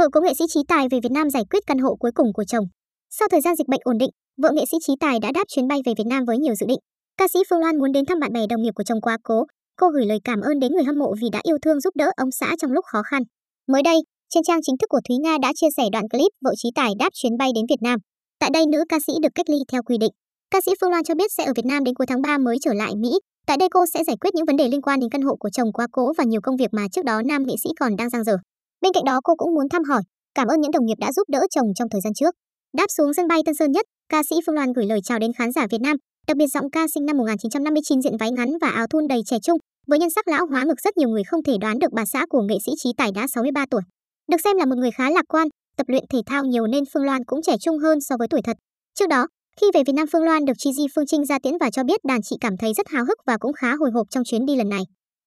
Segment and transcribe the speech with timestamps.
[0.00, 2.32] vợ của nghệ sĩ Trí Tài về Việt Nam giải quyết căn hộ cuối cùng
[2.32, 2.64] của chồng.
[3.10, 4.10] Sau thời gian dịch bệnh ổn định,
[4.42, 6.66] vợ nghệ sĩ Trí Tài đã đáp chuyến bay về Việt Nam với nhiều dự
[6.66, 6.78] định.
[7.18, 9.44] Ca sĩ Phương Loan muốn đến thăm bạn bè đồng nghiệp của chồng quá cố.
[9.80, 12.10] Cô gửi lời cảm ơn đến người hâm mộ vì đã yêu thương giúp đỡ
[12.16, 13.22] ông xã trong lúc khó khăn.
[13.68, 13.98] Mới đây,
[14.34, 16.92] trên trang chính thức của Thúy Nga đã chia sẻ đoạn clip vợ Trí Tài
[16.98, 17.98] đáp chuyến bay đến Việt Nam.
[18.40, 20.12] Tại đây nữ ca sĩ được cách ly theo quy định.
[20.50, 22.56] Ca sĩ Phương Loan cho biết sẽ ở Việt Nam đến cuối tháng 3 mới
[22.60, 23.10] trở lại Mỹ.
[23.46, 25.50] Tại đây cô sẽ giải quyết những vấn đề liên quan đến căn hộ của
[25.50, 28.10] chồng quá cố và nhiều công việc mà trước đó nam nghệ sĩ còn đang
[28.10, 28.36] dang dở.
[28.80, 30.02] Bên cạnh đó cô cũng muốn thăm hỏi,
[30.34, 32.34] cảm ơn những đồng nghiệp đã giúp đỡ chồng trong thời gian trước.
[32.76, 35.32] Đáp xuống sân bay Tân Sơn Nhất, ca sĩ Phương Loan gửi lời chào đến
[35.32, 38.68] khán giả Việt Nam, đặc biệt giọng ca sinh năm 1959 diện váy ngắn và
[38.68, 41.42] áo thun đầy trẻ trung, với nhân sắc lão hóa ngực rất nhiều người không
[41.42, 43.82] thể đoán được bà xã của nghệ sĩ Trí Tài đã 63 tuổi.
[44.30, 47.04] Được xem là một người khá lạc quan, tập luyện thể thao nhiều nên Phương
[47.04, 48.56] Loan cũng trẻ trung hơn so với tuổi thật.
[48.94, 49.26] Trước đó,
[49.60, 51.84] khi về Việt Nam Phương Loan được Chi Di Phương Trinh ra tiễn và cho
[51.84, 54.46] biết đàn chị cảm thấy rất háo hức và cũng khá hồi hộp trong chuyến
[54.46, 54.82] đi lần này.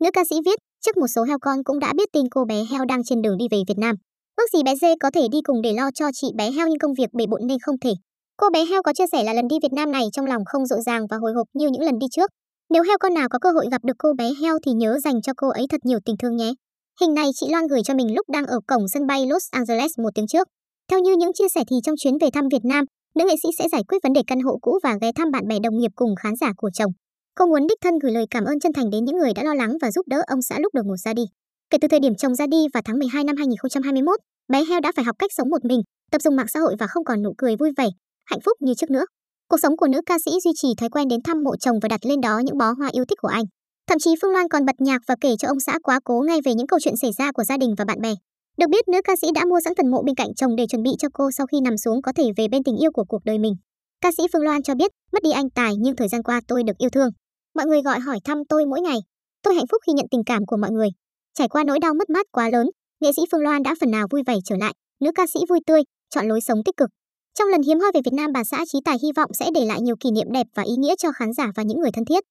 [0.00, 2.64] Nữ ca sĩ viết, trước một số heo con cũng đã biết tin cô bé
[2.70, 3.94] heo đang trên đường đi về Việt Nam.
[4.36, 6.78] Ước gì bé dê có thể đi cùng để lo cho chị bé heo nhưng
[6.78, 7.90] công việc bể bộn nên không thể.
[8.36, 10.66] Cô bé heo có chia sẻ là lần đi Việt Nam này trong lòng không
[10.66, 12.30] rộn ràng và hồi hộp như những lần đi trước.
[12.70, 15.22] Nếu heo con nào có cơ hội gặp được cô bé heo thì nhớ dành
[15.22, 16.52] cho cô ấy thật nhiều tình thương nhé.
[17.00, 19.90] Hình này chị Loan gửi cho mình lúc đang ở cổng sân bay Los Angeles
[19.98, 20.48] một tiếng trước.
[20.90, 22.84] Theo như những chia sẻ thì trong chuyến về thăm Việt Nam,
[23.16, 25.48] nữ nghệ sĩ sẽ giải quyết vấn đề căn hộ cũ và ghé thăm bạn
[25.48, 26.92] bè đồng nghiệp cùng khán giả của chồng.
[27.38, 29.54] Cô muốn đích thân gửi lời cảm ơn chân thành đến những người đã lo
[29.54, 31.22] lắng và giúp đỡ ông xã lúc đột ngột ra đi.
[31.70, 34.20] Kể từ thời điểm chồng ra đi vào tháng 12 năm 2021,
[34.52, 36.86] bé heo đã phải học cách sống một mình, tập dùng mạng xã hội và
[36.86, 37.88] không còn nụ cười vui vẻ,
[38.24, 39.04] hạnh phúc như trước nữa.
[39.48, 41.88] Cuộc sống của nữ ca sĩ duy trì thói quen đến thăm mộ chồng và
[41.88, 43.44] đặt lên đó những bó hoa yêu thích của anh.
[43.88, 46.38] Thậm chí Phương Loan còn bật nhạc và kể cho ông xã quá cố ngay
[46.44, 48.14] về những câu chuyện xảy ra của gia đình và bạn bè.
[48.58, 50.82] Được biết nữ ca sĩ đã mua sẵn phần mộ bên cạnh chồng để chuẩn
[50.82, 53.24] bị cho cô sau khi nằm xuống có thể về bên tình yêu của cuộc
[53.24, 53.52] đời mình.
[54.00, 56.62] Ca sĩ Phương Loan cho biết, mất đi anh Tài nhưng thời gian qua tôi
[56.62, 57.10] được yêu thương.
[57.56, 58.98] Mọi người gọi hỏi thăm tôi mỗi ngày.
[59.42, 60.88] Tôi hạnh phúc khi nhận tình cảm của mọi người.
[61.34, 62.66] Trải qua nỗi đau mất mát quá lớn,
[63.00, 64.74] nghệ sĩ Phương Loan đã phần nào vui vẻ trở lại.
[65.00, 66.90] Nữ ca sĩ vui tươi, chọn lối sống tích cực.
[67.38, 69.64] Trong lần hiếm hoi về Việt Nam, bà xã Trí Tài hy vọng sẽ để
[69.64, 72.04] lại nhiều kỷ niệm đẹp và ý nghĩa cho khán giả và những người thân
[72.04, 72.24] thiết.